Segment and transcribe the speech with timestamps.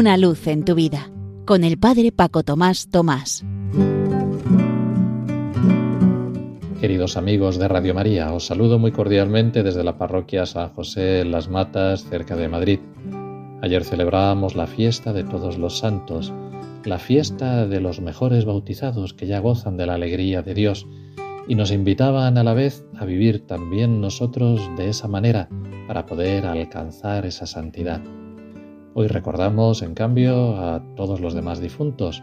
[0.00, 1.10] Una luz en tu vida
[1.44, 3.44] con el Padre Paco Tomás Tomás.
[6.80, 11.30] Queridos amigos de Radio María, os saludo muy cordialmente desde la parroquia San José en
[11.30, 12.80] Las Matas, cerca de Madrid.
[13.60, 16.32] Ayer celebrábamos la fiesta de todos los santos,
[16.84, 20.86] la fiesta de los mejores bautizados que ya gozan de la alegría de Dios
[21.46, 25.50] y nos invitaban a la vez a vivir también nosotros de esa manera
[25.86, 28.00] para poder alcanzar esa santidad.
[29.00, 32.22] Hoy recordamos, en cambio, a todos los demás difuntos,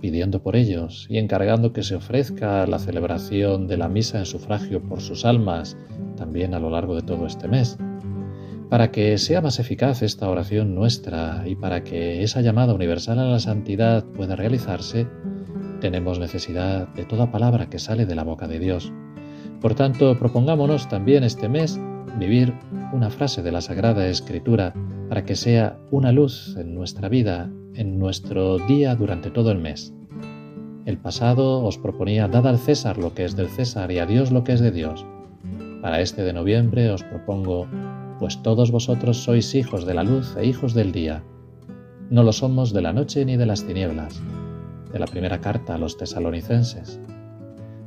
[0.00, 4.82] pidiendo por ellos y encargando que se ofrezca la celebración de la misa en sufragio
[4.82, 5.76] por sus almas
[6.16, 7.78] también a lo largo de todo este mes.
[8.68, 13.26] Para que sea más eficaz esta oración nuestra y para que esa llamada universal a
[13.26, 15.06] la santidad pueda realizarse,
[15.80, 18.92] tenemos necesidad de toda palabra que sale de la boca de Dios.
[19.60, 21.78] Por tanto, propongámonos también este mes
[22.18, 22.52] vivir
[22.92, 24.74] una frase de la Sagrada Escritura
[25.08, 29.94] para que sea una luz en nuestra vida, en nuestro día durante todo el mes.
[30.86, 34.30] El pasado os proponía dad al César lo que es del César y a Dios
[34.30, 35.04] lo que es de Dios.
[35.82, 37.66] Para este de noviembre os propongo,
[38.18, 41.22] pues todos vosotros sois hijos de la luz e hijos del día.
[42.10, 44.22] No lo somos de la noche ni de las tinieblas
[44.94, 47.00] de la primera carta a los tesalonicenses.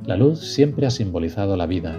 [0.04, 1.96] La luz siempre ha simbolizado la vida.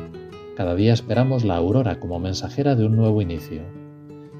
[0.56, 3.64] Cada día esperamos la aurora como mensajera de un nuevo inicio.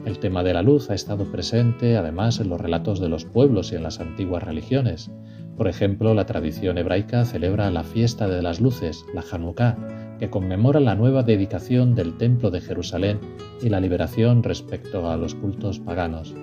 [0.10, 3.72] El tema de la luz ha estado presente además en los relatos de los pueblos
[3.72, 5.12] y en las antiguas religiones.
[5.56, 10.80] Por ejemplo, la tradición hebraica celebra la fiesta de las luces, la Hanukkah, que conmemora
[10.80, 13.20] la nueva dedicación del Templo de Jerusalén
[13.62, 16.34] y la liberación respecto a los cultos paganos.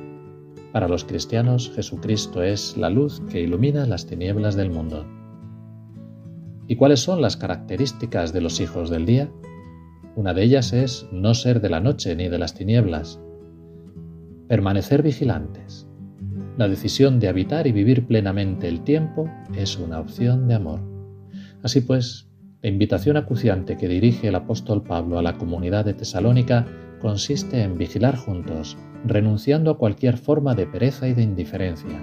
[0.73, 5.05] Para los cristianos, Jesucristo es la luz que ilumina las tinieblas del mundo.
[6.69, 9.29] ¿Y cuáles son las características de los hijos del día?
[10.15, 13.19] Una de ellas es no ser de la noche ni de las tinieblas.
[14.49, 15.89] Permanecer vigilantes.
[16.57, 20.81] La decisión de habitar y vivir plenamente el tiempo es una opción de amor.
[21.65, 22.29] Así pues,
[22.63, 26.65] la invitación acuciante que dirige el apóstol Pablo a la comunidad de Tesalónica
[27.01, 32.01] consiste en vigilar juntos, renunciando a cualquier forma de pereza y de indiferencia.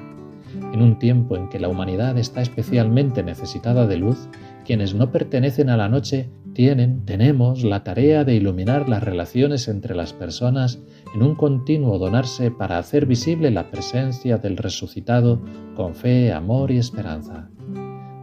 [0.73, 4.27] En un tiempo en que la humanidad está especialmente necesitada de luz,
[4.65, 9.95] quienes no pertenecen a la noche tienen, tenemos la tarea de iluminar las relaciones entre
[9.95, 10.79] las personas
[11.15, 15.41] en un continuo donarse para hacer visible la presencia del resucitado
[15.75, 17.49] con fe, amor y esperanza.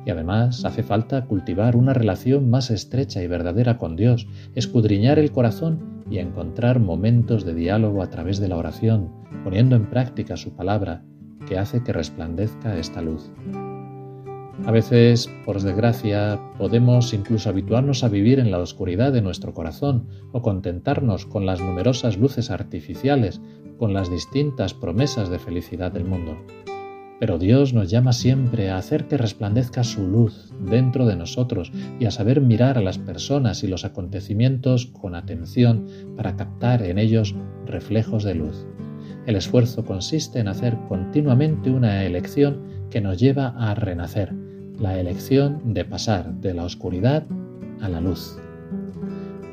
[0.06, 5.30] Y además hace falta cultivar una relación más estrecha y verdadera con Dios, escudriñar el
[5.30, 9.12] corazón y encontrar momentos de diálogo a través de la oración,
[9.44, 11.04] poniendo en práctica su palabra,
[11.46, 13.30] que hace que resplandezca esta luz.
[14.66, 20.06] A veces, por desgracia, podemos incluso habituarnos a vivir en la oscuridad de nuestro corazón
[20.32, 23.40] o contentarnos con las numerosas luces artificiales,
[23.78, 26.36] con las distintas promesas de felicidad del mundo.
[27.18, 32.04] Pero Dios nos llama siempre a hacer que resplandezca su luz dentro de nosotros y
[32.04, 37.34] a saber mirar a las personas y los acontecimientos con atención para captar en ellos
[37.66, 38.66] reflejos de luz.
[39.26, 44.34] El esfuerzo consiste en hacer continuamente una elección que nos lleva a renacer,
[44.80, 47.24] la elección de pasar de la oscuridad
[47.80, 48.38] a la luz,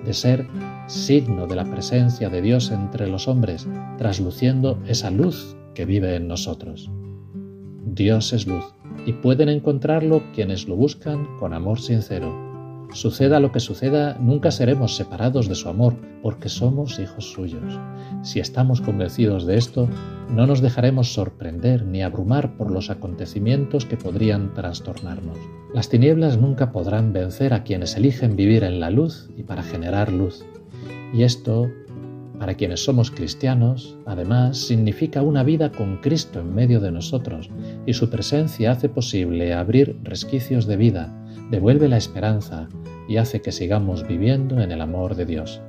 [0.06, 0.48] de ser
[0.88, 3.68] signo de la presencia de Dios entre los hombres,
[3.98, 6.90] trasluciendo esa luz que vive en nosotros.
[7.86, 8.74] Dios es luz
[9.06, 12.47] y pueden encontrarlo quienes lo buscan con amor sincero.
[12.94, 17.80] Suceda lo que suceda, nunca seremos separados de su amor, porque somos hijos suyos.
[18.24, 19.90] Si estamos convencidos de esto,
[20.30, 25.38] no nos dejaremos sorprender ni abrumar por los acontecimientos que podrían trastornarnos.
[25.74, 30.12] Las tinieblas nunca podrán vencer a quienes eligen vivir en la luz y para generar
[30.12, 30.46] luz.
[31.14, 31.70] Y esto
[32.40, 37.50] para quienes somos cristianos, además, significa una vida con Cristo en medio de nosotros,
[37.86, 42.68] y su presencia hace posible abrir resquicios de vida, devuelve la esperanza
[43.08, 45.62] y hace que sigamos viviendo en el amor de Dios.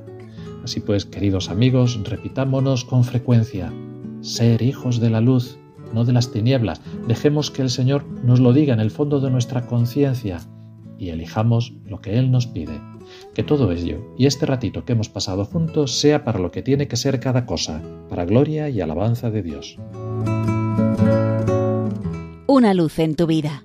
[0.65, 3.73] Así pues, queridos amigos, repitámonos con frecuencia,
[4.21, 5.59] ser hijos de la luz,
[5.95, 6.81] no de las tinieblas.
[7.07, 10.41] Dejemos que el Señor nos lo diga en el fondo de nuestra conciencia
[10.99, 12.81] y elijamos lo que Él nos pide.
[13.35, 16.89] Que todo ello y este ratito que hemos pasado juntos sea para lo que tiene
[16.89, 17.81] que ser cada cosa,
[18.11, 19.79] para gloria y alabanza de Dios.
[22.47, 23.65] Una luz en tu vida,